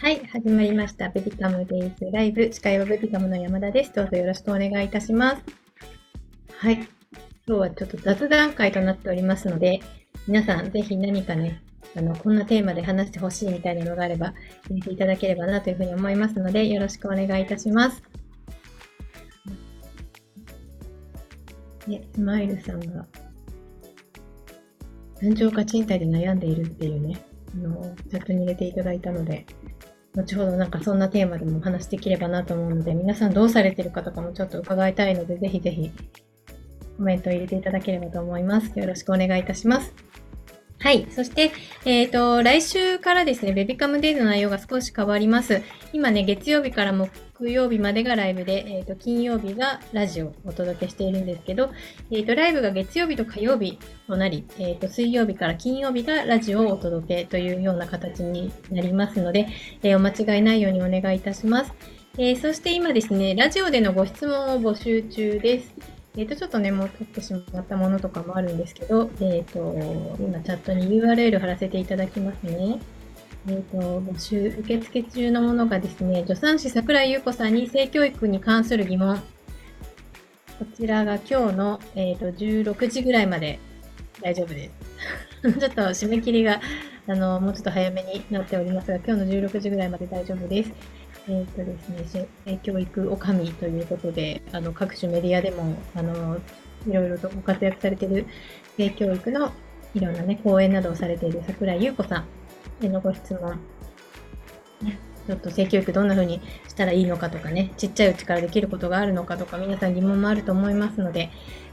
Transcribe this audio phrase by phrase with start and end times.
[0.00, 1.10] はい、始まりました。
[1.10, 2.50] ベビカムデイズライブ。
[2.50, 3.92] 司会はベビカムの山田です。
[3.92, 5.42] どうぞよろしくお願いいたします。
[6.56, 6.76] はい。
[6.76, 6.88] 今
[7.46, 9.80] 日はちょっと雑談会となっておりますので、
[10.26, 11.62] 皆さんぜひ何かね、
[11.94, 14.32] あの、こんなテーマで話してほしいみたいなのがあれば、
[14.70, 18.02] 入れていただければなというふうに思いますので、よろしくお願いいたします。
[21.86, 23.06] ね、スマイルさんが、
[25.20, 27.20] 難聴か賃貸で悩んでいるっていうね、
[27.54, 29.44] あの、チャットに入れていただいたので、
[30.16, 35.90] 後ほどなんかそんなテーマでもお話できればなと思うので、皆さんどうされてるかとかもちょっと伺いたいので、ぜひぜひ
[36.96, 38.76] コメントを入れていただければと思います。
[38.78, 40.09] よろしくお願いいたします。
[40.82, 41.06] はい。
[41.10, 41.52] そして、
[41.84, 45.60] えっ、と、来週からですね、ベビカムデイズの内容が少し変わります。
[45.92, 51.70] 今ね、月曜日から木曜日までがライブで、えっ、と、金曜日がラジオをお届けしているんですけど、
[52.10, 59.48] えっ、と、ライブが月曜日と火曜日となり、えっ、と、水曜日から金曜日がラジオをお届けというような形になりますので、
[59.82, 61.74] えお間違いないようにお願いいたします。
[62.16, 65.99] えそして今ですね、ラジオでのご質問を募集中です。
[66.16, 69.60] えっ、と、ちょっとね、もう取ってしまったものとかもあるんですけど、えっ、と、
[70.18, 72.80] 今チャットに URL 貼らせていただきますね。
[73.48, 79.18] えっ、と、募集、受付中のものがですね、助産師桜井優子さんに性教育に関する疑問。
[80.58, 83.60] こちらが今日の、えっ、と、16時ぐらいまで
[84.20, 84.68] 大丈夫で
[85.42, 85.50] す。
[85.60, 86.60] ちょっと締め切りが、
[87.06, 90.72] あの、もうちょっと早めになっておりますが、今日の16時ぐらいまで大丈夫です。
[91.28, 96.38] えっ、とですね、性教育おかみということで、あの、各種メディアでも、あの、
[96.86, 98.26] いろいろとご活躍されている
[98.76, 99.52] 性教育の
[99.94, 102.24] いろんなね、講演などをされている桜井優子さ
[102.80, 103.58] んへのご質問。
[105.26, 111.30] ちょっと性教育どんな風にしたらいいのかとかね、ちっちゃいうちからできることがあるのかとか、皆さん疑問もあると思いますので、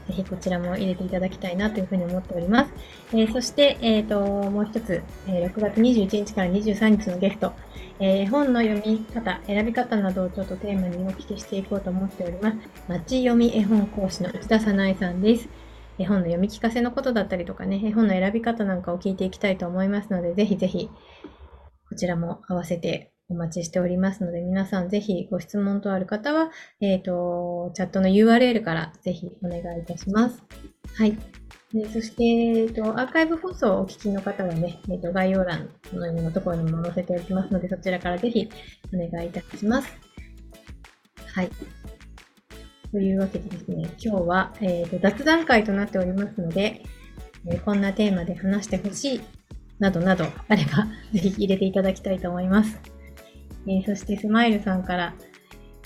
[0.08, 2.72] ぜひこちらも入れていただきたいなというふうに思っております。
[3.12, 7.52] えーそして、えっ、と、もう一つ、えー6月21日から23日のゲスト、
[8.00, 12.56] えー本の読み方、選び方などをちょっとテーマにお聞きしていこうと思っております。
[12.88, 15.48] 町読み絵本講師の内田さなえさんです。
[15.98, 20.88] 絵本の読み聞かせのことだったりとかね、絵本の選び方なんかを聞いていきたいと思いますので、ぜひぜひ、
[21.88, 26.50] こちらも合わせてお待ちしておりますので、皆さんぜひご質問とある方は、
[26.80, 30.42] えっ、と、チャットの URL からぜひお願いいたします。
[30.96, 31.16] はい。
[31.72, 38.48] でそして、えっと、アーカイブ放送をお聞きの方はね、えっと、概要欄のようなところにも載せておきますので、そちらからぜひ
[38.94, 39.92] お願いいたします。
[41.34, 41.50] はい。
[42.90, 46.82] というわけでですね、今日は、えっと雑談会となっておりますので、
[47.46, 49.20] えーこんなテーマで話してほしい
[49.78, 52.97] などなどあれば、ぜひ入れていただきたいと思います。
[53.68, 55.14] えーそして、スマイルさんから、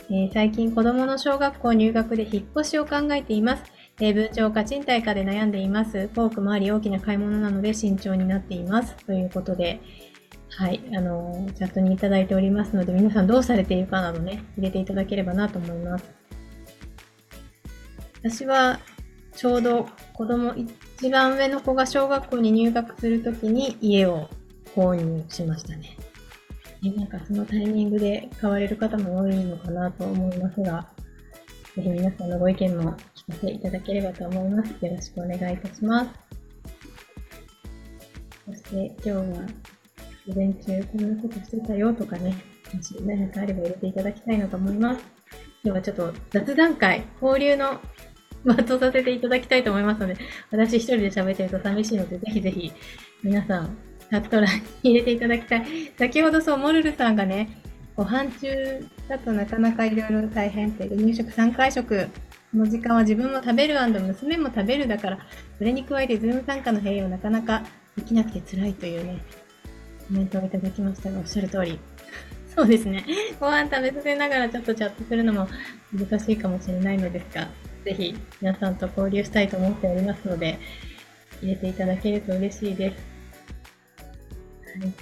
[0.09, 3.65] えー最近子供の小学校入学で引っ越しを考えています。
[4.00, 6.09] えー文鳥か賃貸かで悩んでいます。
[6.09, 8.94] フォークもあり大きな買い物なので慎重になっています。
[9.04, 9.81] ということで、
[10.50, 16.04] はい、あのチャットにいただいておりますので、皆さんどうされているかなどね、入れていただければなと思います。
[18.22, 18.78] 私は、
[19.34, 24.28] ちょうど子供、一番上の子が小学校に入学するときに家を
[24.76, 25.97] 購入しましたね。
[26.82, 30.88] ねなんかそのタイミングで買われる方も多いのかなと思いますが、
[31.75, 34.70] ぜひ皆さんのご意見も聞かせていただければと思います。
[34.84, 36.10] よろしくお願いいたします。
[38.47, 39.22] そして今日は
[40.26, 42.34] 午前中こんなことしてたよとかね、
[42.75, 45.04] もし何かあれば入れていただきたいなと思います。
[45.65, 47.81] 今日はちょっと雑談会、交流の
[48.44, 50.16] 場とさせていただきたいと思いますので、
[50.50, 52.72] 私一人で喋ってると寂しいので、ぜひぜひ
[53.22, 53.76] 皆さん、
[54.12, 55.64] チャット欄に入れていただきたい。
[55.98, 57.48] 先ほどそう、モルルさんがね、
[57.96, 62.08] ご飯中だとなかなかいろいろ大変って、入食3回食
[62.52, 65.18] の時間は自分も食べる娘も食べるだから、
[65.56, 67.62] それに加えてズーム参加の併用なかなか
[67.96, 69.18] できなくて辛いというね、
[70.08, 71.78] コメントをいただきましたが、おっしゃる通り。
[72.54, 73.06] そうですね。
[73.40, 75.48] ご飯食べさせながらちょっとチャットするのも
[75.90, 77.48] 難しいかもしれないのですが、
[77.86, 80.58] ぜひ皆さんと交流したいと思っておりますので、
[81.40, 83.11] 入れていただけると嬉しいです。
[84.78, 84.93] い。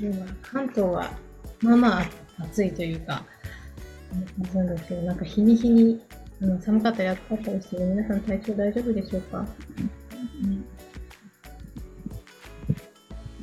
[0.00, 1.10] 今日は関東は
[1.60, 2.04] まあまあ
[2.40, 3.24] 暑いというか、
[4.52, 4.76] そうなん。
[4.76, 5.16] ですけど、なん。
[5.16, 6.00] か日に日に
[6.40, 8.20] あの寒かったり暑かったりして、皆さん。
[8.20, 9.46] 体調大丈夫でしょうか、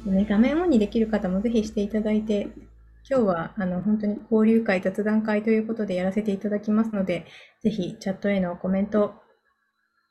[0.05, 0.15] うん。
[0.15, 2.47] ね、画面オンにできる方もぜひしていただいて、
[3.07, 7.25] 今日はあの本当に交流会、雑談会ということでやらせていただきますので、
[7.61, 9.13] ぜひチャットへのコメント、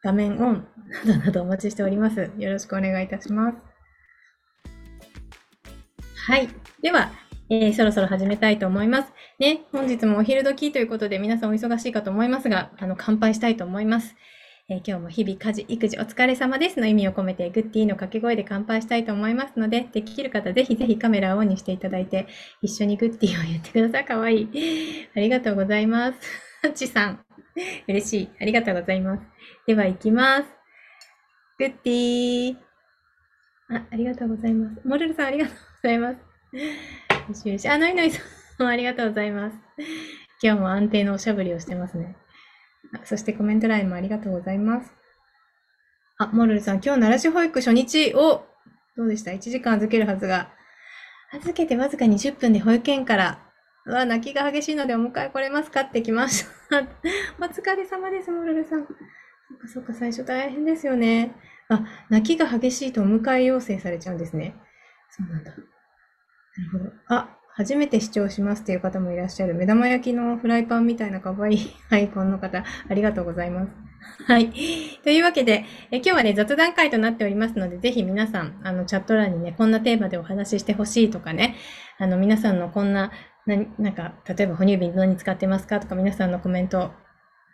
[0.04, 0.66] 画面オン
[1.06, 2.30] などなどお待ちしております。
[2.36, 3.56] よろしくお願いいたします。
[6.26, 6.48] はい。
[6.82, 7.10] では、
[7.48, 9.12] えーそろそろ始めたいと思います。
[9.38, 14.14] ね、本日もお昼時ということで皆さんお忙しいかと思いますが、あの、乾杯したいと思います。
[14.68, 22.26] えー、今日も日々家事、育児お疲れ様ですの意味を込めて、グッディの掛け声で乾杯したいと思いますので、できる方ぜひぜひカメラをオンにしていただいて、
[22.60, 24.04] 一緒にグッディを言ってください。
[24.04, 25.08] かわいい。
[25.14, 26.18] ありがとうございます。
[26.74, 27.24] ちさん。
[27.88, 28.30] 嬉しい。
[28.40, 29.22] ありがとうございます。
[29.66, 30.48] では行きます。
[31.58, 32.56] グッディー
[33.68, 34.80] あ、ありがとうございます。
[34.84, 36.18] モルルさんありがとうございます。
[36.56, 37.68] よしよし。
[37.68, 38.22] あ、のいのいさ
[38.58, 39.56] んも ありがとうございます。
[40.42, 42.16] 今日も安定のおしゃぶりをしてますね。
[43.04, 44.92] そしてコメント欄もありがとうございます。
[46.18, 48.46] あ、モルルさん、今日奈良市保育初日を、
[48.96, 50.52] どうでした ?1 時間預けるはずが。
[51.32, 53.38] 預けてわずか20分で保育園から、
[53.86, 55.82] うわ、泣きが激しいのでお迎え来れますか？
[55.82, 56.80] って来ました。
[57.38, 58.86] お疲れ様です、モルルさん。
[58.86, 58.96] そっ
[59.58, 61.34] かそっか、最初大変ですよね。
[61.68, 64.54] あ、泣きが激しいとお迎え要請されちゃうんですね。
[65.10, 65.50] そうなんだ。
[65.50, 65.64] なる
[66.72, 66.92] ほど。
[67.08, 69.54] あ、初めて視聴しますという方もいらっしゃる。
[69.54, 73.72] 目玉焼きのフライパンみたいな可愛い アイコンの方、ありがとうございます。
[74.26, 74.50] はい。
[75.02, 81.54] というわけで、え今日はね、雑談会となっておりますので、ぜひ皆さん、あの、チャット欄にね、こんなテーマでお話ししてほしいとかね、
[81.98, 83.12] あの、皆さんのこんな、
[83.46, 86.92] ななんか、例えば、哺乳瓶何使ってますかとか、皆さんのコメント、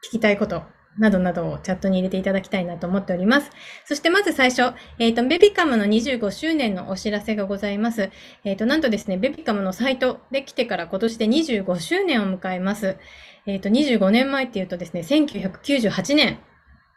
[0.07, 0.63] 聞きたいこと
[0.99, 3.51] などなどをチャットに入れていただきたいなと思っております。
[3.85, 8.11] そしてまず最初、えっ、ー、と、ベビカムの25周年のお知らせがございます。
[8.45, 12.97] えっ、ー、と、なんとですね、ベビカムのサイトできてから今年で25周年を迎えます。
[13.47, 16.39] えっ、ー、と、25年前っていうとですね、1998年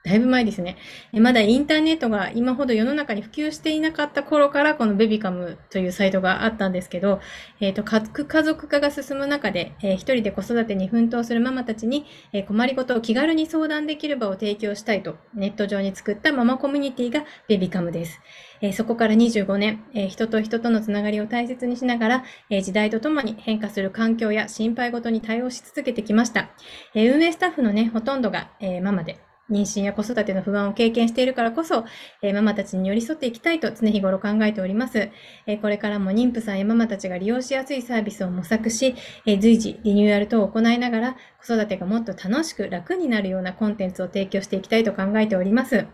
[0.03, 0.75] だいぶ前ですね。
[1.13, 7.21] まだインターネットが今ほど世の中に普及していなかった頃からこのベビカムというサイトがあったんですけど、
[7.61, 18.19] えっ、ー、と、家族化が進む中で、えー、一人で子育てに奮闘するママたちに、えー、困りごとを気軽に相談できる場を提供したいとネット上に作ったママコミュニティがベビカムです。
[18.59, 26.49] えー、そこから25年、えー、人と人とのつながりを大切にしながら、えー、時代とともに変化する環境や心配ごとに対応し続けてきました。
[26.94, 31.84] え運営スタッフのね、ほとんどが、えママで、妊娠や子育ての不安を経験しているからこそ、
[32.22, 35.10] えー、ママたちに寄り添っていきたいと常日頃考えております。
[35.48, 38.95] えー、これからも妊婦さんやママたちが利用しやすいサービスを模索し、
[39.25, 45.88] えー、随時リニューアル等を行いながら、子育てがもっと楽しく楽になるようなコンテンツを提供していきたいと考えております。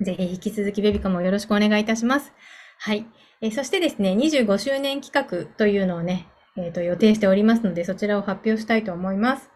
[0.00, 2.32] ぜひ引き続きベビカもよろしくお願いいたします。
[2.78, 3.06] はい。
[3.40, 6.26] えそしてですね、25周年企画というのをね、
[6.56, 9.51] えーと予定しておりますので、そちらを発表したいと思います。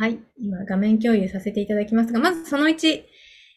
[0.00, 0.18] はい。
[0.38, 3.02] 今、画面共有させていただきますが、まずその1、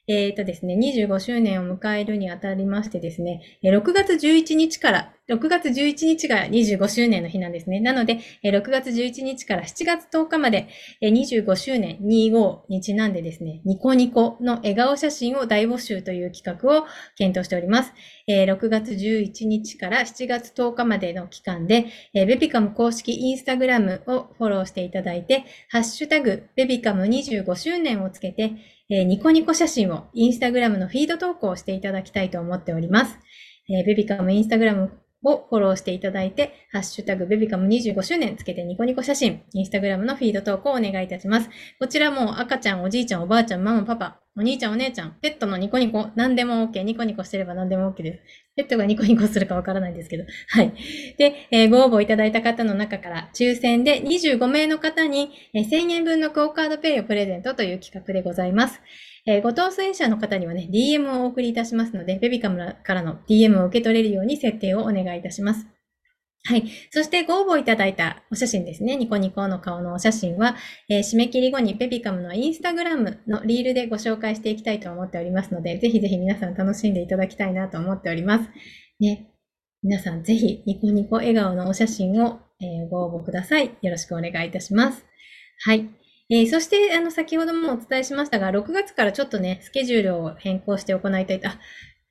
[0.07, 7.79] えっ、ー、とですね、25周年を迎えるにあたりましてですね、6月11日から6月11日が25周年の日なんですね。
[7.79, 10.67] なので、6月11日から7月10日まで
[11.01, 16.85] 25周年25にちなんでですね、ニコニコの笑顔写真を大募集という企画を
[17.15, 17.94] 検討しております。
[18.27, 28.51] 6月11日から7月10日までの期間で、ベビカム公式インスタグラムをフォローしていただいて、ハッシュタグベビカム25周年をつけて、
[28.89, 33.18] えニコニコ写真をインスタグラムのフィード投稿していただきたいと思っております。
[33.68, 41.49] ベビカムインスタグラムをフォローしていただいて、ハッシュタグベビカム25周年つけてニコニコ写真、インスタグラムのフィード投稿をお願いいたします。
[41.79, 46.81] こちらも赤ちゃん、おじいちゃん、おばあちゃん、ママ、パパ、お兄ちゃん、お姉ちゃん、ペットのニコニコ、何でも OK。
[46.81, 48.19] ニコニコしてれば何でも OK です。
[48.55, 50.25] ペットがニコニコするかわからないんですけど。
[50.49, 50.73] はい。
[51.17, 58.81] で、えー、ご応募いただいた方の中から抽選で25名の方に、えー、1000円分のクオカードペイをプレゼントという企画でございます。
[59.25, 65.67] えー、ご当選者の方にはね、DM をお送りいたしますので、ベビカムからの DM を受け取れるように設定をお願いいたします。
[66.45, 66.65] はい。
[66.92, 68.97] そしてご応募いただいたお写真ですね。
[68.97, 70.57] ニコニコの顔のお写真は、
[70.89, 78.49] えー、締め切り後にベビカムのインスタグラムのリールでご紹介していきたいと思っておりますので、ぜひぜひ皆さん楽しんでいただきたいなと思っております。
[78.99, 79.30] ね。
[79.81, 83.77] 皆さんぜひニコニコ笑顔のお写真を、えー、ご応募ください。
[83.81, 85.06] よろしくお願いいたします。
[85.63, 86.03] はい。
[86.33, 91.59] えー、そして、あの、先ほどもお伝えしましたが、6月からちょっとね、スケジュールを変更して行いたいと、あ、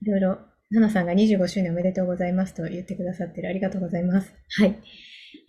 [0.01, 0.39] いろいろ
[0.71, 3.49] ナナさんが25周年おめでとうございますと言ってくださってる。
[3.49, 4.33] ありがとうございます。
[4.59, 4.79] はい。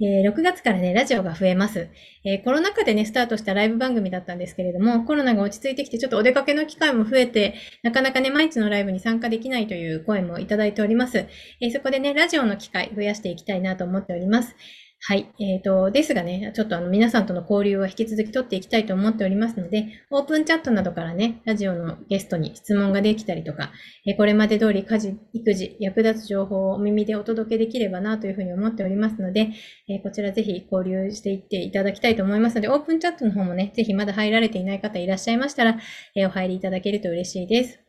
[0.02, 1.88] えー、6月からね、ラジオが増えます、
[2.26, 7.54] えー、コロナ禍でね、スタートしたライブ番組だったんですけれども、コロナが落ち着いてきて、ちょっとお出かけの機会も増えて、
[7.84, 11.20] なかなかね、毎日のライブに参加できないという声もいただいております。
[11.20, 14.56] えー、そこでね、ラジオの機会増やしていきたいなと思っております。
[15.06, 15.34] はい。
[15.38, 23.74] えっ、ー、と、ですがね、ちょっとあの皆さんとの交流は引き続き取っていきたいと思っておりますので、オープンチャットなどからね、ラジオのゲストに質問ができたりとか、
[24.06, 29.50] えこれまで通り家事、育児、役立つ情報をお耳でお届けできればなというふうに思っておりますので、
[29.90, 35.78] えこちらぜひ交流していっていただきたいと思いますので、オープンチャットの方もね、ぜひまだ入られていない方いらっしゃいましたら、
[36.16, 37.82] えお入りいただけると嬉しいです。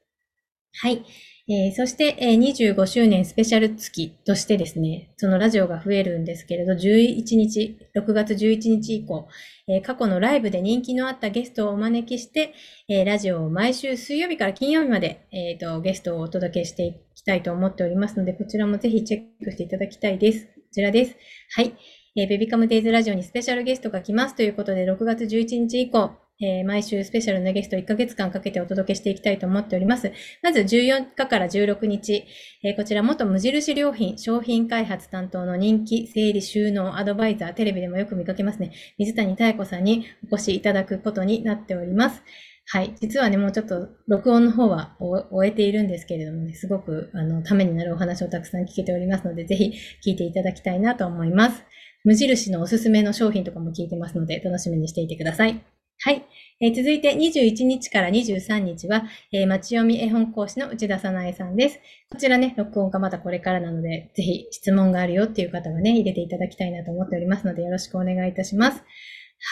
[0.80, 1.04] はい。
[1.46, 9.28] えー、そして、えー、25周年スペシャル月としてですね、そのラジオが増えるんですけれど、11日、6月11日以降、
[9.68, 12.54] えー、過去のライブで人気のあったゲストをお招きして、
[12.88, 20.46] えー、ラジオを毎週水曜日から金曜日まで、えーと、ゲストをお届けしていきたいと思っておりますので、こちらもぜひチェックしていただきたいです。
[20.46, 21.16] こちらです。
[21.56, 21.74] はい。
[22.16, 30.12] えー、ベビカムデイズラジオにスペシャルゲストが来ますということで、6月11日以降、えー、毎週スペシャルなゲスト1ヶ月間かけてお届けしていきたいと思っております。
[30.42, 32.24] まず14日から16日、
[32.64, 38.72] えー、こちら元無印良品商品開発担当の人気整理収納アドバイザー、テレビでもよく見かけますね。
[38.98, 42.22] 水谷妙子さんにお越しいただくことになっております。
[42.66, 42.94] はい。
[43.00, 49.72] 実はね、もうちょっと録音の方は終えているんですけれどもね、すごくあのためになるお話をたくさん聞けておりますので、ぜひ
[50.04, 51.62] 聞いていただきたいなと思います。
[52.04, 55.73] 無印のおすすめの商品とかも聞いてますので、楽しみにしていてください。
[56.00, 56.26] はい。
[56.60, 61.80] えー、続いて21日から23日は、えー、町読み絵本講師の内田さなえさんです。
[62.10, 68.82] こちらね、録音がまだこれからなので、ぜひ質問があるよっていう方はね、入れていただきたいなと思っておりますので、よろしくお願いいたします。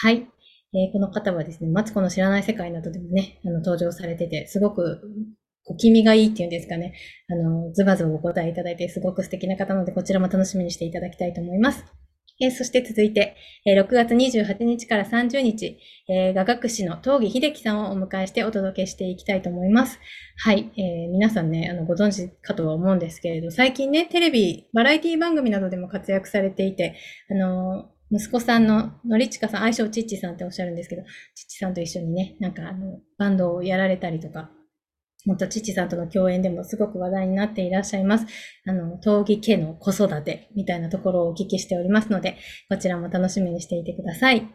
[0.01, 0.27] はい。
[0.75, 5.01] えー、この方はですね、マツコの知らない世界などでもね、あの登場されてて、すごく
[5.65, 6.93] 小気味がいいっていうんですかね。
[7.29, 12.02] あの、ズバズバお答えいただいて、すごく素敵な方なので、こちらも楽しみにしていただきたいと思います。
[12.43, 13.35] えー、そして続いて、
[13.65, 19.99] えー、6月28日から30日、えー、画学士の東儀秀樹さんをお迎えしてお届けしていきたいと思います。
[20.37, 26.95] はい、えー、皆さんね、あの、ご存知かとは思うんですけれど、最近ね、テレビ、バラエティ番組などでも活躍されていて、
[27.29, 31.09] あの息子さんののりちかさん、愛称ちっちさんっておっしゃるんですけど、ちっ
[31.47, 34.51] ちさんと一緒にね、なんかあの、バンドをやられたりとか、
[35.25, 38.25] 元父さんとの共演でもすごく話題になっていらっしゃいます。
[38.67, 42.37] あの、闘技家の子育てみたいなところをお聞きしておりますので、
[42.69, 44.47] こちらも楽しみにしていてください。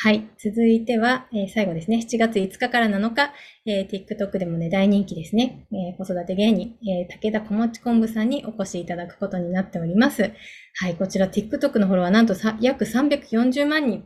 [0.00, 0.28] はい。
[0.38, 1.98] 続いては、えー、最後ですね。
[1.98, 3.32] 7月5日から7日、
[3.66, 5.66] えー、TikTok でもね、大人気ですね。
[5.72, 10.32] えー、子育て芸人、え武田小持昆布さんにお越しいただくことになっております。
[10.76, 10.94] はい。
[10.94, 14.04] こちら TikTok のフォロワーなんと約340万人。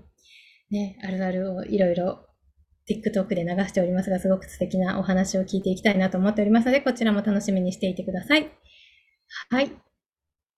[0.70, 2.26] ね、あるあるをいろいろ
[2.88, 8.50] TikTok で流しておりますが、すごく素敵なお話を聞いていきたいなと思っておりますので、こちらも楽しみにしていてください。
[9.50, 9.70] はい。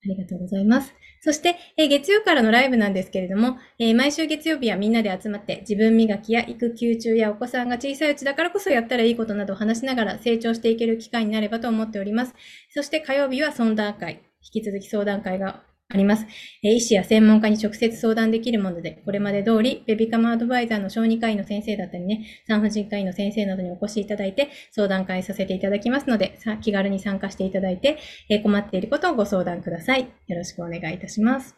[0.04, 0.95] ありがとうございます。
[1.23, 12.35] そして、えー、月曜からのライブなんですけれども、えー、毎週月曜日はみんなで集まって自分磨きや育休中やお子さんが小さいうちだからこそやったらいいことなどを話しながら成長していける機会になればと思っております。
[12.75, 16.26] そして火曜日は相談会、引き続き相談会があります。
[16.62, 27.99] 医師や専門家に直接相談できるもので、これまで通り、ベビカムアドバイザーの小児科医の先生だったりね、産婦人科医の先生などにお越しいただいて、相談会させていただきますので、気軽に参加していただいて、
[28.43, 30.11] 困っていることをご相談ください。
[30.26, 31.55] よろしくお願いいたします。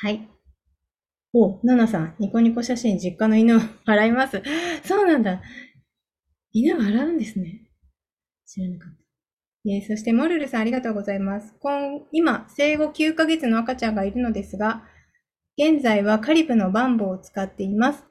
[0.00, 0.28] はい。
[1.32, 4.40] お、ナナさん、ニコニコ写真、実家の犬を 洗います。
[4.84, 5.42] そうなんだ。
[6.52, 7.62] 犬を洗うんですね。
[8.46, 9.03] 知らなかった。
[9.66, 11.54] えー、そして、モルルさんありがとうございます。
[11.60, 14.84] 今今、生後9ヶ月の赤ちゃんがいるのですが、
[15.56, 18.04] 現在はカリブのバンボを使っています。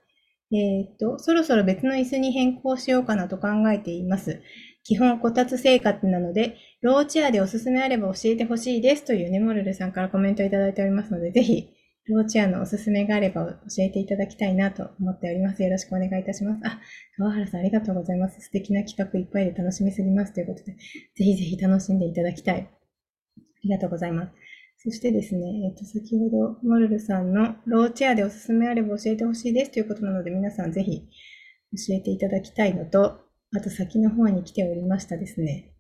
[0.51, 4.41] えっ、と、そろそろ別の椅子に変更しようかなと考えています。
[4.83, 11.69] 基本こたつ生活なので、ローチェアでおすすめあれば教えてほしいですというね、モルルさんからコメントいただいておりますので、ぜひ
[12.09, 15.63] ローチェアのおすすめがあれば教えていただきたいなと思っております。
[15.63, 16.61] よろしくお願いいたします。
[16.65, 16.81] あ、
[17.17, 18.41] 川原さんありがとうございます。
[18.41, 20.77] 素敵な企画いっぱいで楽しみすぎますということで、ぜ
[21.15, 22.69] ひぜひ楽しんでいただきたい。
[22.69, 24.33] ありがとうございます。
[24.79, 33.21] そしてですね、えっ、と、先ほど、モルルさんのローチェアでおすすめあれば教えてほしいですということなので、皆さんぜひ教えていただきたいのと、
[33.55, 35.71] あと先の方に来ておりましたですね。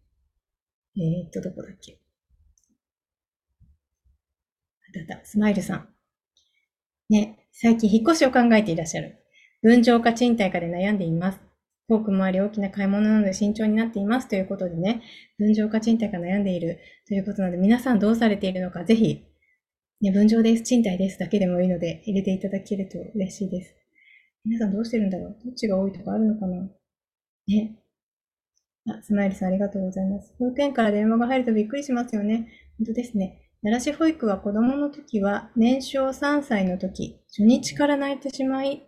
[0.95, 1.99] えっ、と、どこだっけ？
[5.11, 5.92] あった、スマイルさん。
[7.13, 9.19] ね、最近引っ越しを考えていらっしゃる。
[9.61, 11.39] 分譲か賃貸かで悩んでいます。
[11.87, 15.03] 遠くもあり大きな買い物なので慎重になっていますということでね、
[15.37, 19.23] 分譲か賃貸か悩んでいるということなので、皆さんどうされているのか、ぜひ、
[20.01, 23.75] ね、分譲です、賃貸ですだけでもいいので入れていただけると嬉しいです。
[24.43, 25.37] 皆さんどうしてるんだろう？
[25.45, 26.67] どっちが多いとかあるのかな？
[27.47, 27.75] ね。
[28.89, 30.33] あ、スマイルさんありがとうございます。
[30.39, 32.49] 保育園から電話が入るとびっくりしますよね。
[32.79, 33.42] 本当ですね。
[33.63, 38.83] 奈良市保育は子供の時は年少3歳の時、初日から泣いてしまい、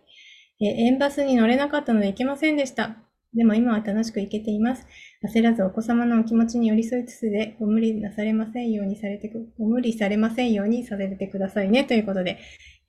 [0.60, 2.98] 園バスに乗れなかったので行けませんでした。
[3.34, 4.86] でも今は楽しく行けています。
[5.34, 11.84] 焦らずお子様のお気持ちに寄り添いつつで、ご無理なされませんようにされてく、ご無理されませんようにさせてくださいね。
[11.84, 12.38] ということで、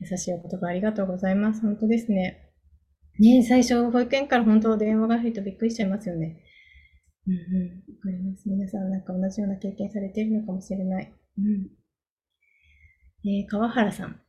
[0.02, 1.62] 優しいお言葉ありがとうございます。
[1.62, 2.52] 本当ですね。
[3.18, 6.44] ね最初、保育園から本当電話が入るとびっくりしちゃいますよね。
[7.28, 7.68] うんうん。
[7.96, 8.50] わかります。
[8.50, 11.14] 皆さんなんか同じような経験されているのかもしれない。
[11.38, 11.68] うん。
[13.30, 14.20] えー、川原さん。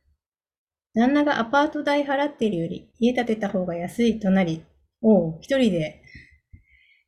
[0.95, 4.63] 旦那がアパート代払っているより家建てた方が安いとなり、
[5.01, 6.01] おう、一人で、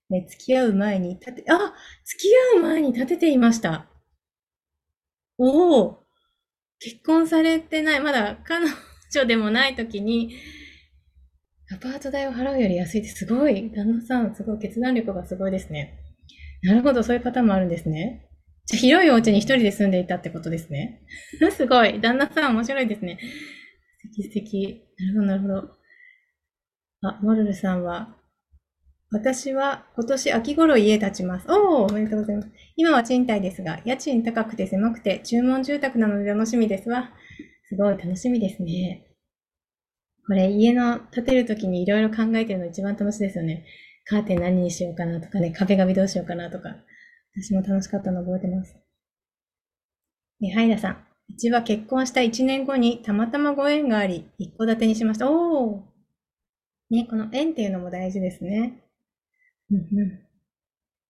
[0.09, 1.73] ね、付き合う前に立て、あ
[2.05, 3.87] 付き合う前に立てていました。
[5.37, 6.03] おお
[6.79, 8.65] 結婚されてない、まだ彼
[9.11, 10.35] 女でもない時に、
[11.73, 13.71] アパート代を払うより安いってすごい。
[13.71, 15.99] 旦那さん、すごい決断力がすごいですね。
[16.63, 18.27] なるほど、そういうパターンもあるんですね。
[18.77, 21.01] 広いお家に一人で住んでいたってことですね。
[21.51, 21.99] すごい。
[22.01, 23.17] 旦那さん面白いですね。
[24.01, 24.83] 素敵素敵。
[24.97, 25.77] なるほど、なるほど。
[27.03, 28.17] あ、モルルさんは、
[29.13, 31.47] 私は今年秋頃家建ちます。
[31.49, 32.49] おー、おめでとうございます。
[32.77, 37.11] 今は賃貸ですが、家賃高くて狭くて注文住宅なので楽しみですわ。
[37.67, 39.07] すごい楽しみですね。
[40.27, 43.65] これ家の建てるときにいろいろ考えてるの一番楽しいですよね。
[44.05, 46.77] カーテン何にしようかなとかね、壁紙どうしようかなとか。
[47.35, 48.75] 私も楽しかったの覚えてます。
[50.39, 51.05] ね、ハイダさん。
[51.29, 55.31] うちは結婚した1年後にたまたまご縁があり、一戸建てにしました。
[55.31, 55.91] おー
[56.89, 58.83] ね、この縁っていうのも大事ですね。
[59.71, 60.19] うんうん。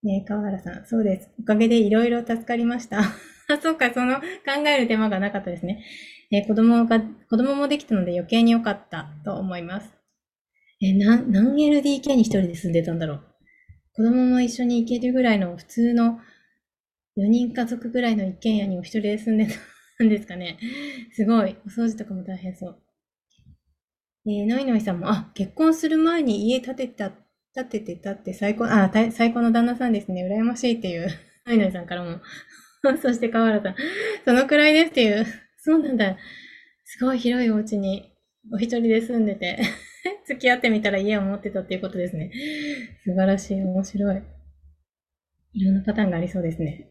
[0.03, 1.29] ね川原さん、そうです。
[1.39, 2.99] おかげでいろいろ助かりました。
[2.99, 3.03] あ、
[3.61, 4.23] そうか、その考
[4.67, 5.83] える手間がなかったですね。
[6.31, 9.91] え子供が、子供もできたので余計に良かったと思います。
[10.81, 13.30] え、な、何 LDK に一人で住んでたんだろう。
[13.93, 16.19] 子供も一緒に行けるぐらいの普通の
[17.17, 19.47] 4人家族ぐらいの一軒家にお一人で住んで
[19.97, 20.57] たんですかね。
[21.13, 21.57] すごい。
[21.65, 22.81] お掃除とかも大変そう。
[24.25, 27.11] えー、のいのいさんも、あ、結婚する前に家建てた、
[27.53, 30.25] 建ててたって最高、あ、最高の旦那さんですね。
[30.25, 31.07] 羨ましいっていう、
[31.45, 32.21] のいのいさんからも。
[33.01, 33.75] そして川原さん、
[34.25, 35.25] そのくらいですっていう、
[35.57, 36.17] そうなんだ。
[36.85, 38.11] すごい広いお家に
[38.51, 39.59] お一人で住んでて
[40.25, 42.31] 付き合ってみたら家を持ってたっていうことですね。
[43.03, 44.21] 素晴らしい、面白い。
[45.53, 46.87] いろんなパターンがありそうですね。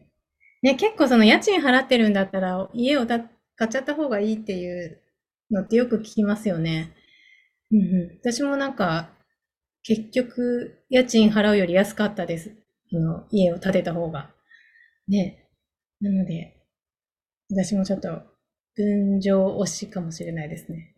[0.61, 5.01] ね、結構その家賃払ってるんだったら家を買っちゃった方がいいっていう
[5.49, 6.93] のってよく聞きますよね。
[7.71, 7.81] うんう
[8.13, 8.17] ん。
[8.19, 9.09] 私もなんか、
[9.83, 12.51] 結局、家賃払うより安かったです。
[12.93, 14.29] あの、家を建てた方が。
[15.07, 15.49] ね。
[15.99, 16.61] なので、
[17.49, 18.21] 私もちょっと、
[18.75, 20.95] 分譲推しかもしれないですね。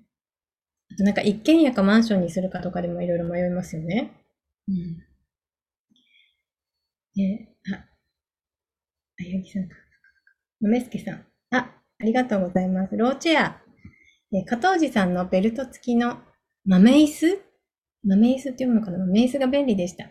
[1.00, 4.12] なんか一軒家かマンションにするかとかでもいろいろ迷いますよね。
[4.68, 5.04] うん。
[7.16, 7.86] ね、あ、
[9.20, 9.76] あやぎさんか。
[10.62, 11.26] めすけさん。
[11.52, 12.98] あ、ありがとうございます。
[12.98, 13.62] ローチェア。
[14.34, 16.18] え、加藤寺さんのベルト付きの
[16.66, 17.42] 豆椅子？
[18.03, 18.98] 豆椅子って読むのかな？
[18.98, 20.06] 豆椅子が便利でした。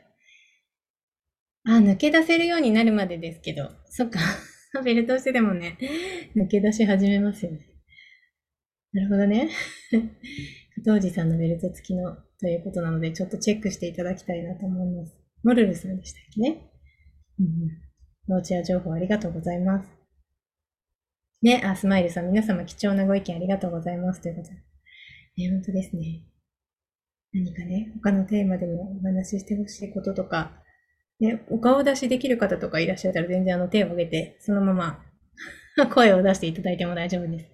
[1.64, 3.70] あ、抜け出せるようになるまでですけど。
[3.86, 4.20] そっか。
[4.84, 5.76] ベルトしてでもね、
[6.36, 7.66] 抜け出し始めますよね。
[8.92, 9.50] なるほどね。
[10.84, 15.16] 当時さんのベルト付きのということなので、ちょっとチェックしていただきたいなと思います。
[15.42, 16.70] モルルさんでしたっけね？
[17.40, 17.48] うん、
[18.28, 19.90] ローチア情報ありがとうございます。
[21.42, 24.20] ね、あ、スマイルさん、皆様貴重なご意見ありがとうございます。
[24.20, 24.54] ということで。
[24.54, 26.22] ね、本当ですね。
[27.32, 30.52] 何かね、他のテーマでもお話ししてほしいこととか、
[31.18, 35.04] ね、お顔出しできる方とかいらっしゃったら全然あの手を挙げて、そのまま
[35.94, 37.46] 声を出していただいても大丈夫です。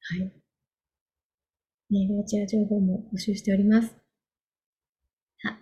[0.00, 0.43] はい。
[1.90, 3.94] ね、ローチア情報も募集しております。
[5.44, 5.58] あ、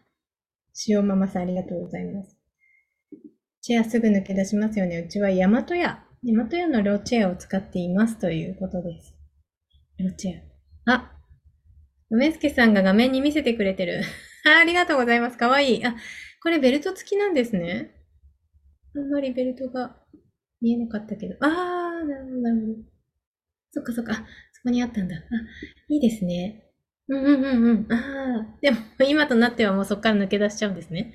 [0.88, 2.36] 塩ママさんありがとうございます。
[3.60, 4.98] チェアすぐ抜け出しますよね。
[4.98, 9.14] うちは大和屋、大和屋のローチェアを使っていますということです。
[9.98, 10.94] ローチェア。
[10.94, 11.12] あ、
[12.10, 14.02] 梅助さんが画面に見せてくれてる。
[14.44, 15.38] あ ありがとうございます。
[15.38, 15.84] かわいい。
[15.84, 15.96] あ、
[16.42, 17.94] これベルト付きなんですね。
[18.94, 19.96] あんまりベルトが
[20.60, 21.36] 見えなかったけど。
[21.40, 22.74] ああ、なるほど、なるほど。
[23.70, 24.26] そっかそっか。
[24.64, 25.16] あ、そこにあったんだ。
[25.16, 25.20] あ、
[25.88, 26.64] いいですね。
[27.08, 27.92] うんうんうんうん。
[27.92, 27.96] あ
[28.40, 31.12] あ、でも今となってはもうそこから抜け出しちゃうんですね。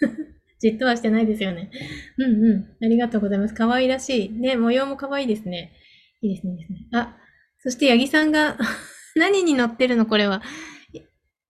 [0.60, 1.70] じっとはしてないですよね。
[2.18, 2.84] うんうん。
[2.84, 3.54] ありがとうございます。
[3.54, 4.30] 可愛らしい。
[4.30, 5.72] ね、模様も可愛いですね。
[6.20, 6.78] いいですね、いいですね。
[6.92, 7.16] あ、
[7.58, 8.58] そして八木さんが
[9.16, 10.06] 何に乗ってるの？
[10.06, 10.42] これは。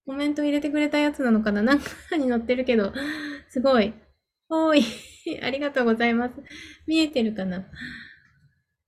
[0.05, 1.63] コメント入れてくれたやつなのかな？
[1.63, 2.93] なんかに乗ってるけど、
[3.49, 3.95] すごい。
[4.49, 4.85] おーい。
[5.45, 6.35] ありがとうございます。
[6.87, 7.67] 見えてるかな？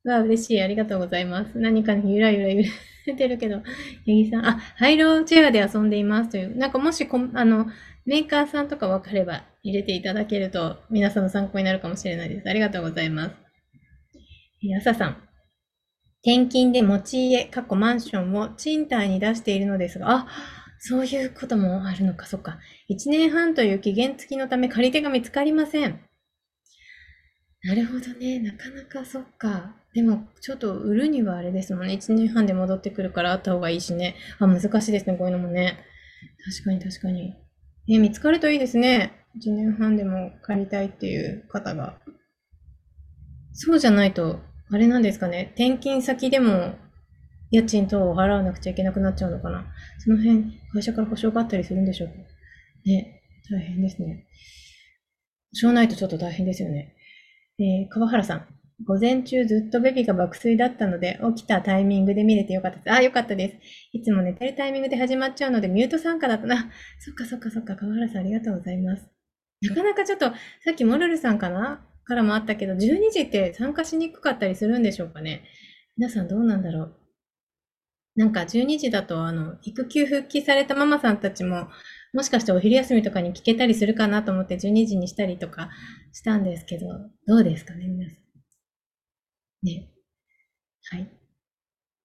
[0.05, 0.63] わあ、嬉しい。
[0.63, 1.59] ありがとうございます。
[1.59, 2.65] 何かにゆらゆら揺
[3.07, 3.65] れてるけど、八
[4.05, 6.57] 木さん、あ、ハイローチェアで遊んでいますという。
[6.57, 7.67] なんかもしこ、あの、
[8.05, 12.49] メーカーさんとか分かれば入れていただけると、皆さんの参考になるかもしれないです。
[12.49, 13.37] ありがとうございます。
[14.79, 15.17] 朝さん、
[16.23, 20.27] 転勤で持ち家、過去マンションを賃貸に出しているのですが、あ、
[20.79, 22.59] そういうこともあるのか、そっか。
[22.91, 26.01] 1年半という期限付きのため借り手が見つかりません。
[27.63, 28.39] なるほどね。
[28.41, 29.84] なかなかそっか。
[29.95, 31.95] でも、ちょっと売るにはあれですもんね。
[31.95, 34.17] 1年半で戻ってくるからあった方がいいしね。
[34.39, 35.17] あ、難しいですね。
[35.17, 35.79] こういうのもね。
[36.45, 37.35] 確かに確かに。
[37.89, 39.25] え、見つかるといいですね。
[39.41, 41.99] 1年半でも借りたいっていう方が。
[43.53, 44.41] そうじゃないと
[44.75, 46.75] あれなんですかね、転勤先でも
[47.51, 49.67] 家賃等を払わなくちゃいけなくなっちゃうのかな。
[49.99, 52.15] その辺、会社から保証があったりするんでしょうか。
[52.85, 53.23] ね。
[53.51, 54.27] 大変ですね。
[55.53, 56.97] しょうないとちょっと大変ですよね。
[57.59, 58.47] えー、川原さん。
[58.83, 62.91] 午前中ずっとベビーが爆睡だったので、起きたタイミングで見れてよかったです。
[62.91, 63.57] あ、よかったです。
[63.93, 66.71] いつも寝てるタイミングで始まっちゃうので、ミュート参加だったな。
[66.99, 69.07] そっかそっかそっか、川原さんありがとうございます。
[69.63, 70.35] なかなかちょっと、さ
[70.73, 71.87] っきモルルさんかな？
[72.05, 75.45] からもあったけど、12時って参加しにくかったりするんでしょうかね。
[75.97, 76.97] 皆さんどうなんだろう。
[78.17, 81.69] なんか12時だと、あの、育休復帰されたママさんたちも、
[82.13, 85.71] もしかしてお昼休みとかに聞けたりするかなと思って12時にしたりとか
[86.13, 86.87] したんですけど、
[87.27, 88.24] どうですかね、皆さん。
[89.65, 89.91] ね。
[90.91, 91.11] はい。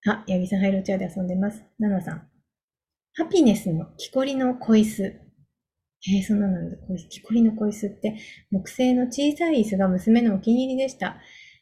[0.07, 1.63] あ、八木さん、ハイロチャーで遊んでます。
[1.77, 2.27] ナナさん。
[3.13, 5.03] ハピネスの木こりの小椅子。
[5.03, 6.77] えー、そんななんだ。
[7.09, 8.15] 木こりの小椅子って、
[8.51, 11.17] 木製の小さい椅子が娘のお気に入りでした。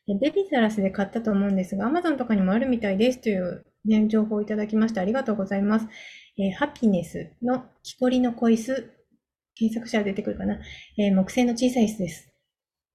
[0.08, 5.88] ベビーザラスで買ったと思うんですが、アマゾンとかにもあるみたいですという、ね、情報をいただきましてありがとうございます。
[6.38, 8.94] えー、ハピネスの木こりの小椅子。
[9.56, 10.60] 検索したら出てくるかな。
[11.00, 12.32] えー、木製の小さい椅子です。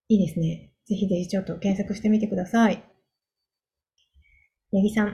[0.08, 0.70] いいですね。
[0.86, 2.91] ぜひぜひちょっと検索してみてください。
[4.72, 5.08] 八木さん。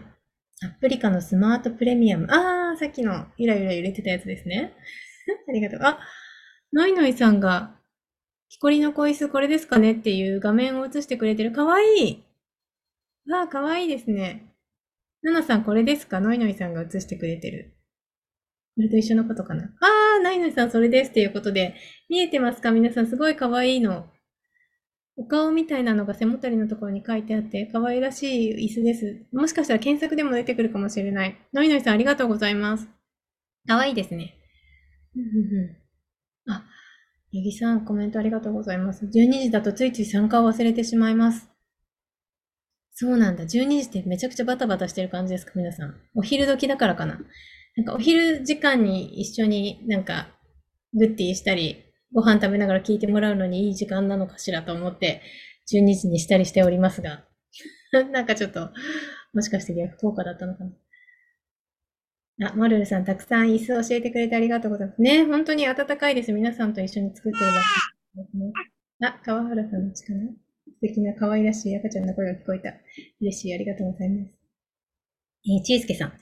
[0.63, 2.27] アプリカのスマートプレミアム。
[2.31, 4.73] あー、さっきのゆらゆら揺れてたやつですね。
[5.49, 5.81] ありがとう。
[5.83, 5.99] あ、
[6.73, 7.77] ノイノイさんが
[8.49, 11.53] 木こりの小椅子これですかねっていう画面を映してくれてる。
[11.53, 12.25] かわいい
[13.31, 14.55] わあ、かわいいですね。
[15.23, 16.21] ナナさんこれですか？
[16.21, 17.75] ノイノイさんが映してくれてる。
[18.77, 21.75] これと一緒のことかなあー、ナイノイさんそれですっていうことで、
[22.09, 22.71] 見えてますか？
[22.71, 24.09] 皆さんすごいかわいいの。
[25.19, 29.27] お顔みたいなのが背もたれのところに書いてあって、可愛らしい椅子です。
[29.33, 31.37] もしかしたら検索でも出てくるかもしれない。
[31.53, 32.89] ノイノイさんありがとうございます。
[33.67, 34.37] かわいいですね。
[36.49, 36.65] あ、
[37.33, 39.07] ゆぎさん、コメントありがとうございます。
[39.07, 41.49] 12時だとついつい参加を忘れてしまいます。
[42.95, 43.43] そうなんだ。
[43.43, 45.97] 12時ってめちゃくちゃバタバタしてる感じですか皆さん。
[46.15, 47.21] お昼時だからかな。
[47.77, 50.29] なんかお昼時間に一緒になんか
[50.95, 55.23] グッティしたり、ご飯食べながら聞いてもらうのにいい時間なのかしらと思って
[55.73, 57.25] 12時にしたりしておりますが。
[58.13, 58.71] なんかちょっと、
[59.35, 60.65] もしかして逆効果だったのか
[62.39, 62.51] な。
[62.51, 65.03] あ、モルルさん、たくさん椅子教えてくれてありがとうございます。
[65.03, 66.33] ね、本当に暖かいです。
[66.33, 67.57] 皆さんと一緒に作ってるらし
[68.15, 68.53] いですね。
[69.01, 70.15] あ、川原さんの力？
[70.75, 72.75] 素敵な可愛らしい赤ちゃんの声が聞こえた。
[73.21, 73.55] 嬉しい。
[73.55, 74.31] ありがとうございます。
[75.47, 76.13] えー、ちいすけさん。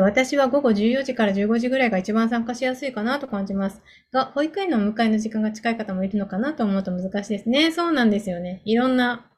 [0.00, 3.82] 私は午後14時から15時ぐらいが一番参加しやすいかなと感じます。
[4.10, 7.70] が、保育園のお迎えの時間が近い方もいるのかなと思うと難しいですね。
[7.72, 8.62] そうなんですよね。
[8.64, 9.30] いろんな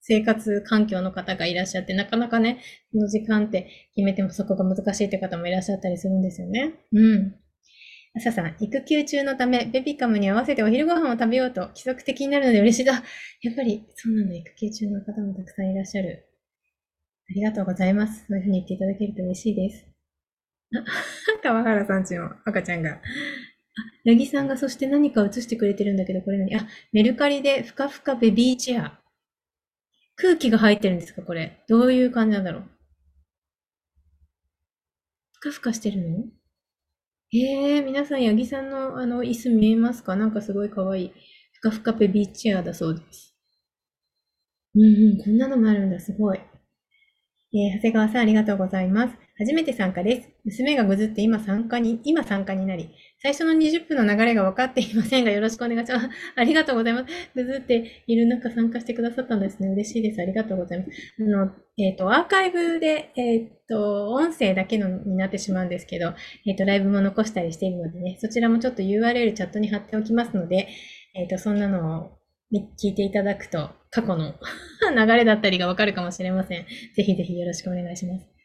[0.00, 6.72] 生活環境の方がいらっしゃって、なかなかね、この時間って決めてもそこが難しいって方もいらっしゃったりするんですよね。
[6.92, 7.34] うん。
[8.16, 13.02] 朝さん、育休中のため、ベビカムに合わせてお昼ご飯を食べようと規則的になるので嬉しいだ。
[13.42, 16.24] やっぱり、そうなんだ、育休中の方もたくさんいらっしゃる。
[17.30, 18.24] ありがとうございます。
[18.26, 19.87] そういうふうに言っていただけると嬉しいです。
[21.42, 22.92] 川原さんちの赤ちゃんが。
[22.92, 23.00] あ、
[24.04, 26.54] ヤギさんがそして何か映してくれてるんだけど、これ何？
[26.56, 29.00] あ、メルカリでふかふかベビーチェア。
[30.16, 31.64] 空気が入ってるんですかこれ？
[31.68, 32.64] どういう感じなんだろう？
[35.34, 36.24] ふかふかしてるの？
[37.32, 40.16] ええー、皆さん、八木さんのあの椅子見えますか？
[40.16, 41.12] なんかすごいかわいい。
[41.52, 43.34] ふかふかベビーチェアだそうです。
[44.74, 46.38] うんうん、こんなのもあるんだ、すごい。
[46.38, 49.14] えー、長谷川さんありがとうございます。
[49.38, 50.28] 初めて参加です。
[50.44, 52.90] 娘がぐずって今参加に、今参加になり、
[53.22, 56.08] 最初の20分の流れが分かっていませんが、よろしくお願いします。
[56.34, 57.30] ありがとうございます。
[57.36, 59.68] ぐずっている中参加してくださったんですね。
[59.68, 60.20] 嬉しいです。
[60.20, 60.90] ありがとうございます。
[61.20, 70.66] あの、えっ、ー、と、アーカイブで、えっ、ー、と、音声だけのになってしまうんですけど、えっ、ー、と、ライブも残したりしているのでね、そちらもちょっと URL チャットに貼っておきますので、
[71.14, 72.18] えっ、と、そんなのを
[72.52, 74.34] 聞いていただくと、過去の
[74.96, 76.66] 流れだったりがわかるかもしれません。
[76.96, 78.37] ぜひぜひよろしくお願いします。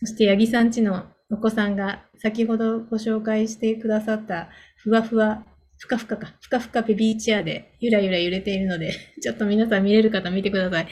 [0.00, 5.44] そして、八木さんちのお子さんが先ほどご紹介してくださったふわふわ、
[5.78, 10.88] ふかふかか、ふかふかベビーチェアでゆらゆら揺れているので、ちょっと皆さん見れる方見てください。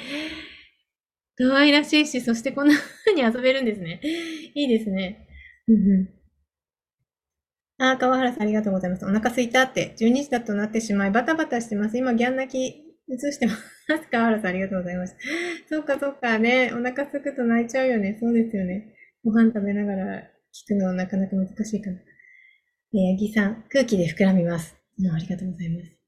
[1.36, 4.00] 可愛らしいし、そしてこんな風に遊べるんですね。
[4.54, 5.26] いいですね。
[5.66, 6.18] うんうん
[7.80, 9.04] あ、川原さんありがとうございます。
[9.04, 11.96] お腹すいたって、12時だとなってしまい、バタバタしてます。
[11.96, 13.62] 今、ギャン泣き映してます。
[14.10, 15.16] 川原さんありがとうございます。
[15.68, 18.18] そっかそっかね、お腹すくと泣いちゃうよね。
[18.20, 18.94] そうですよね。
[19.24, 21.98] ご飯食べながら聞くのはなかなか難しいかな。
[22.94, 24.76] えー、ギさん、空気で膨らみます。
[24.98, 25.98] もうありがとうございます。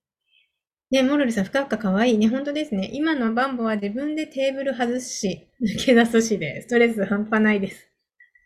[0.90, 2.28] ね、モロリさん、ふかふかかわいいね。
[2.28, 2.90] 本当ですね。
[2.92, 7.88] 今のバンボは自分でテーブル外すし、抜け出すしで、ストレス半端ないです。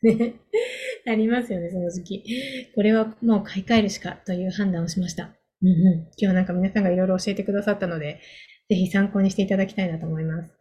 [0.03, 0.35] ね。
[1.09, 2.25] ありますよね、その時期。
[2.75, 5.35] これはもう買い替えるしかという判断をしました。
[5.63, 6.09] うんうん。
[6.19, 8.21] 今日なんか皆さんがいろいろ教えてくださったので、
[8.69, 10.53] ぜひ参考にしていただきたいなと思います。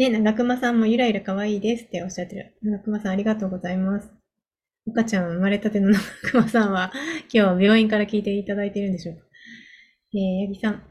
[0.00, 2.54] ね、長熊さんもゆらゆら可愛いですっておっしゃってる。
[2.62, 4.10] 長熊さんありがとうございます。
[4.88, 6.90] 赤ちゃん生まれたての長熊さんは、
[7.30, 9.22] 今日病院から聞いていただいているんでしょうか。
[10.14, 10.82] えー、八木さん。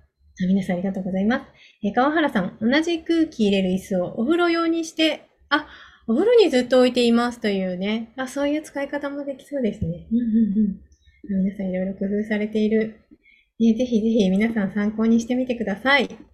[0.48, 1.46] 皆さんありがとうございます。
[1.84, 5.68] えー、川原さん、同じ空気入れる椅子をお風呂用にして、あ、
[6.08, 8.14] お風呂にずっと置いていますというね。
[8.16, 10.06] あ、そういう使い方もできそうですね。
[10.12, 11.46] うんうんうん。
[11.46, 13.00] 皆さんいろいろ工夫されている。
[13.60, 16.29] ね、ぜひぜひ皆さん参考にしてみてください。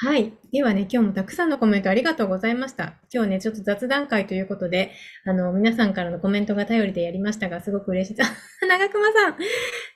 [0.00, 0.32] はい。
[0.52, 2.94] ではね、今日もたくさんのコメントありがとうございました。
[3.12, 4.92] 今日ね、ちょっと雑談会ということで、
[5.24, 8.20] あの、皆さんからのコメントが頼りでやりましたが、すごく嬉しい。
[8.64, 9.36] 長熊さん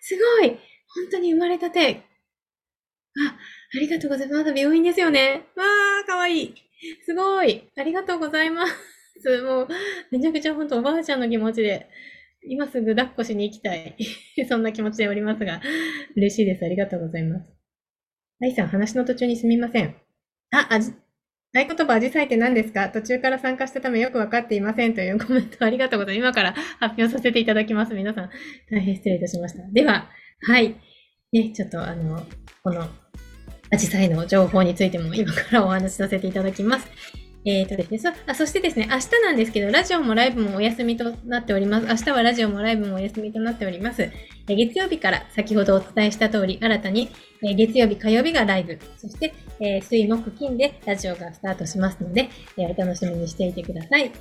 [0.01, 0.59] すごい本
[1.13, 2.03] 当に生まれたて。
[3.29, 3.37] あ、
[3.77, 4.45] ありがとうございます。
[4.45, 5.47] まだ病院ですよね。
[5.55, 6.55] わー、かわいい。
[7.05, 7.71] すごい。
[7.77, 9.43] ありがとうございます。
[9.43, 9.69] もう、
[10.11, 11.89] めちゃくちゃ本当おばあちゃんの気持ちで、
[12.49, 13.97] 今すぐ抱っこしに行きたい。
[14.49, 15.61] そんな気持ちでおりますが、
[16.17, 16.65] 嬉しいです。
[16.65, 17.62] ありがとうございます。
[18.43, 19.95] アイさん、話の途中にすみません。
[20.51, 20.91] あ、あじ、
[21.55, 22.89] 合言葉、アジサイって何ですか？
[22.89, 26.33] 途中から参加したためよくわかっていませんというコメントありがとうございます。
[26.33, 27.95] 今から発表させていただきます。
[27.95, 28.31] 皆さん、
[28.69, 29.63] 大変失礼いたしました。
[29.71, 30.09] では、
[30.41, 30.75] はい。
[31.33, 32.27] ね、ちょっとあの、
[32.65, 32.89] この、
[33.71, 36.89] アジサイの情報についても今からお話しさせていただきます。
[37.45, 41.87] えーとですね、そあそしてですね、明日なんですけど、ラジオもライブもお休みとなっております。
[41.87, 44.09] 明日はラジオもライブもお休みとなっております。
[44.49, 47.11] え月曜日から先ほどお伝えした通り、新たに、
[47.45, 54.13] え月曜日、火曜日がライブ、そして、えー、水木金でラジオがスタートしますので、えー、お楽しみにしていてください。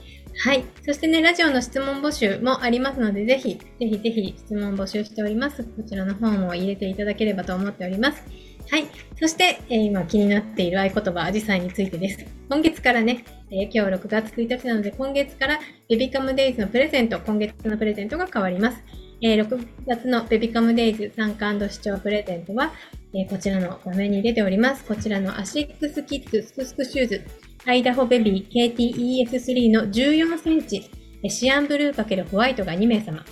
[0.44, 0.64] はい。
[0.84, 5.64] そしてね、ラジオの質問募集もありますので、ぜひ、ぜひぜひ質問募集しております。
[5.64, 8.24] こちらの方も入れていただければと思っております。
[8.72, 8.88] はい。
[9.20, 12.26] そして、えー、今気になっている合言葉、アジサイについてです。
[12.50, 18.82] 今月からね、えー、今日6月1日なので、今月からベビカムデイズのプレゼント、今月のプレゼントが変わります。
[19.22, 22.72] えー、6月のベビカムデイズ参加視聴プレゼントは、
[23.14, 24.86] え、こちらの画面に出ております。
[24.86, 27.22] こちらのアシックスキッズスクスクシューズ、
[27.66, 30.90] アイダホベビー KTES3 の14センチ、
[31.28, 33.26] シアンブルー×ホワイトが2名様。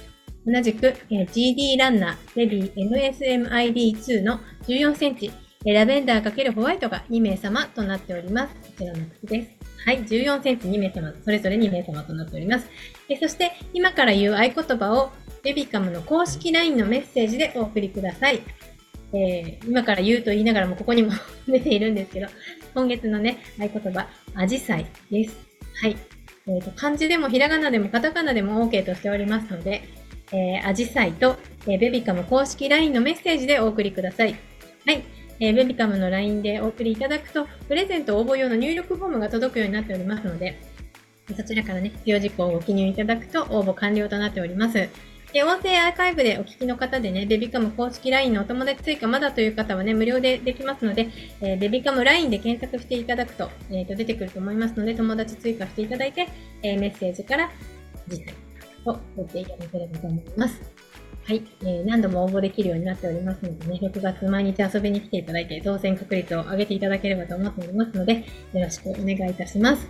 [0.46, 5.32] 同じく、え GD ランナーベビー NSMID2 の14センチ、
[5.66, 8.56] ラベンダー×ホワイトが2名様となっております。
[8.56, 9.50] こちらの靴です。
[9.86, 12.68] はい、14センチ2名様、それぞれ2名様となっております。
[13.10, 15.12] えそして、今から言う合言葉を
[15.44, 18.42] ベビカムの公式 LINE のメッセージでお送りください。
[19.12, 21.12] えー、今から言うと言いながらもここにも
[21.48, 22.28] 出ているんですけど、
[22.74, 25.38] 今月のね、合言葉、アジサイです。
[25.82, 25.96] はい。
[26.48, 29.84] えーと、漢字でもひらがなでもカタカナでも OK としておりますので、
[30.32, 34.36] えー、アジサイと、えー、ベビカム公式 LINE のメッセージでお送りください。
[34.86, 35.04] はい。
[35.40, 40.60] えー、ベビカムの LINE でお送りいただくと、プレゼント応募用の入力フォームが届くようになっておりますので、
[41.36, 44.90] そちらからね、必要事項をご記入いただくと応募完了となっております。
[45.32, 51.10] で、音声アーカイブでお聞きの方でね、ベビカム公式 LINE のお友達追加まだという方はね、無料でできますので、
[51.42, 56.28] えー、ベビカム LINE で検索していただくと、えー、と出てくると思いますので、友達追加していただいて、
[56.64, 57.52] えー、メッセージから
[58.10, 58.49] 次回
[58.90, 60.62] を送っていただければと思います。
[61.26, 69.88] はい、えー、何度も応募できるようになっておりますのでね、6月毎日遊びに来ていただいて、当選確率を上げていただければと思っておりますので、よろしくお願いいたします。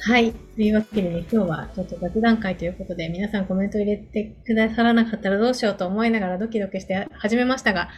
[0.00, 0.32] はい。
[0.32, 7.90] というわけでね、今日はちょっと雑談会ということで、皆さんコメント入れてくださらなかったらどうしようと思いながらドキドキして始めましたが、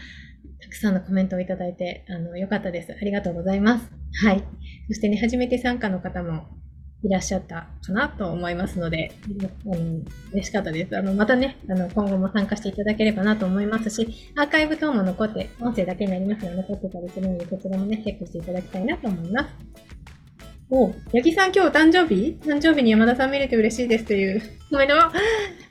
[0.61, 2.93] たくさんのコメントをいただいて、あの、よかったです。
[2.93, 3.91] ありがとうございます。
[4.25, 4.43] はい。
[4.89, 6.49] そしてね、初めて参加の方も
[7.03, 9.13] いらっしゃったかなと思いますので、
[9.67, 10.97] うん、嬉しかったです。
[10.97, 19.51] あの、またね、あの、今後も参加していただければなと思いますし、アーカイブ等も残って、音声だけになりますが、残ってたりするので、こちらもね、チェックしていただきたいなと思います。
[20.69, 22.39] お八木さん今日誕生日？
[22.43, 25.13] 誕生日に山田さん見れて嬉しいですというおめでとう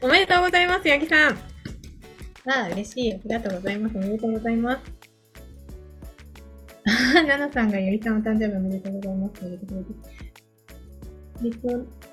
[0.03, 1.55] おめでとうございます、八木さん
[2.47, 3.13] ああ、嬉しい。
[3.13, 3.97] ありがとうございます。
[3.97, 4.81] おめでとうございます。
[7.27, 9.41] ナナさんが八木さんお誕生日おめでとうございます。
[9.41, 10.24] ということで。
[11.43, 11.67] えっと、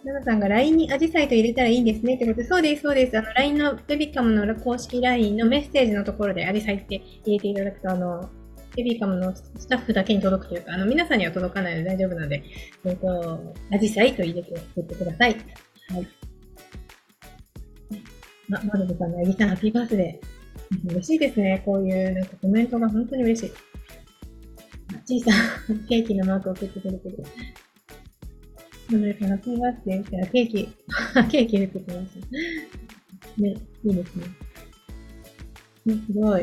[0.05, 3.17] ナナさんが LINE にアジサイと入れたらいいんですねってことで、そうです、そうです。
[3.17, 8.29] あの、LINE のベビカムの公式 LINE のメッセージのところでアジサイって入れていただくと、あの、
[8.77, 12.43] ベビカムのスタッフだけに届くというか、あの、皆さんには届かないので大丈夫なので、
[12.85, 15.33] えっと、アジサイと入れて送ってください。
[15.33, 16.09] はい。
[18.49, 20.43] ま、マルブさんのアギさん、ハッピーバースデー。
[20.91, 21.63] 嬉しいですね。
[21.65, 23.53] こういうなんかコメントが本当に嬉しい。
[25.21, 25.31] 小さ
[25.73, 27.25] なケーキのマークを送ってくれてる。
[28.93, 30.69] なので、ハッピーバースデーしたらケーキ、
[31.31, 32.09] ケーキ出てきまし
[33.37, 33.41] た。
[33.41, 34.27] ね、いいですね。
[35.87, 36.43] ね、すごい。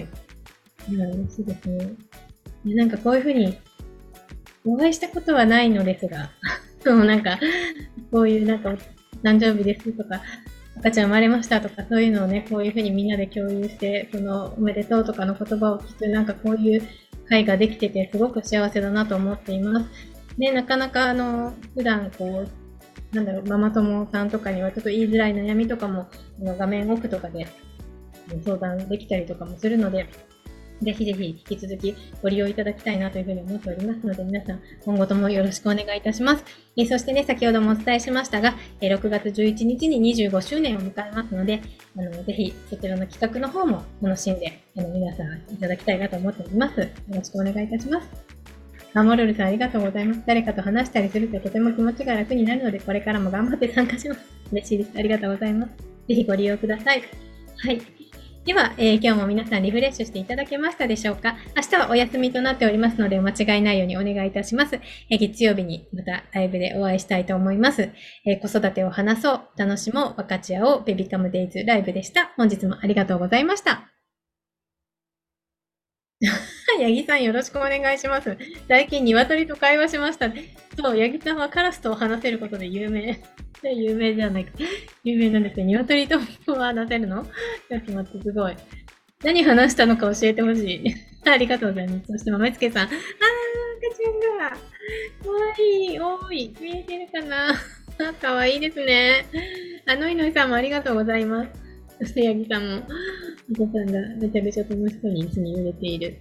[0.90, 1.94] いや、嬉しいですね。
[2.66, 3.58] なんかこういうふうに、
[4.66, 6.32] お会いしたことはないのですが、
[6.84, 7.40] そのなんか、
[8.12, 8.76] こういうなんか、
[9.24, 10.22] 誕生日ですとか、
[10.78, 16.82] 赤ちゃん生まれましたとか、そういうのをね、こういうふうにみんなで共有して、その、おめでとうとかの言葉を聞く、なんかこういう
[17.28, 20.19] 会ができてて、すごく幸せだなと思っています。
[20.38, 26.08] で、なかなかあの、普段こう、なんだろう、ママ友さんとかにはちょっと言いづらい悩みとかも、
[26.39, 27.48] 画面奥とかで
[28.46, 30.08] 相談できたりとかもするので、
[30.82, 36.44] ぜひぜひ引き続きご利用いただきたいなというふうに思っておりますので、皆さん今後ともよろしくお願いいたします。
[36.78, 41.62] えそしてね、先ほどもお伝えしましたが、え6月11日に25周年を迎えますので、
[41.98, 46.80] あのぜひそちらの企画の方も楽しんであの皆さんいただきたいなと思っております。
[46.80, 48.38] よろしくお願いいたします。
[48.93, 50.23] マモルルさんありがとうございます。
[50.25, 54.21] 誰かと話したりするととても気持ちが楽になるので、これからも頑張って参加します。
[54.52, 54.91] 嬉しいです。
[54.97, 55.69] ありがとうございます。
[56.08, 57.04] ぜひご利用ください。
[57.58, 57.82] はい。
[58.45, 61.36] では、えー、今日も皆さんリフレッシュしていただけましたでしょうか？
[61.56, 64.80] 明日はお休みとなっておりますので、間違いないようにお願いいたします。
[65.10, 67.89] えー、月曜日にまたライブでお会いしたいと思います。
[68.25, 72.32] えー、子育てを話そう、楽しもう、分かち合おう、ベビカムデイズライブでした。
[72.38, 73.88] 本日もありがとうございました。
[76.78, 78.38] 八木さんよろしくお願いします。
[78.68, 80.30] 最近鶏と会話しました。
[80.78, 83.22] そう、八木さんはカラスと話せることで有名。
[83.64, 84.52] 有名じゃないか。
[85.04, 85.66] 有名なんですよ。
[85.66, 86.20] 鶏と
[86.54, 87.26] は話せるの？
[87.26, 88.56] ちょっと待って、すごい。
[89.24, 90.96] 何話したのか教えてほしい。
[91.30, 92.08] ありがとうございます。
[92.08, 92.88] そして、まめつけさん。
[92.88, 93.00] あー、赤
[93.98, 94.50] ちゃんが。
[94.52, 94.60] かわ
[95.60, 96.00] いい。
[96.00, 96.56] 多い。
[96.62, 97.54] 見えてるかな？
[98.14, 99.26] かわいいですね。
[99.88, 101.50] あのいのいさんもありがとうございます。
[102.00, 102.84] そして、八木さんも。
[103.62, 106.18] お子さんがめちゃめちゃ楽しそうに椅子に揺れている。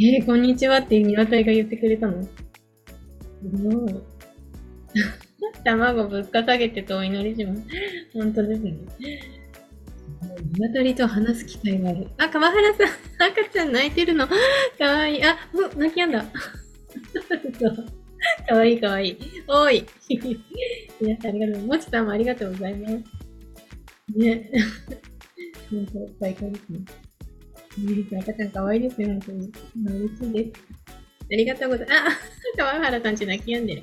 [0.00, 2.22] えー、こんにちはって鶏が言ってくれたの？
[2.22, 2.30] す
[3.62, 3.94] ごい。
[5.64, 7.62] 卵ぶっか下げてとお祈りします。
[8.14, 8.74] 本当ですね。
[10.58, 12.08] 鶏と話す機会がある。
[12.16, 12.86] あ、川原さん、
[13.30, 14.26] 赤ちゃん泣いてるの？
[14.26, 14.34] か
[14.80, 15.24] わいい。
[15.24, 16.24] あ、う、泣きやんだ。
[18.48, 19.18] かわいいかわいい。
[19.46, 19.84] おい。
[21.00, 21.66] 皆さんありがとう。
[21.66, 22.94] もちさんもありがとうございます。
[24.16, 24.50] ね。
[25.70, 26.80] 本当、最高ですね。
[28.20, 29.52] 赤ちゃん可愛いですよ、本当に。
[29.86, 30.60] 嬉しいです。
[31.32, 32.00] ありがとうございます。
[32.00, 33.82] あ、 川原さんち泣き止んでる。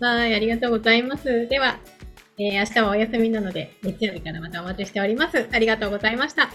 [0.00, 1.48] はい、ありがとうございます。
[1.48, 1.80] では、
[2.38, 5.48] えー、明日はお休みなので、月曜日からまたお待ちしております。
[5.50, 6.50] ありがとうございました。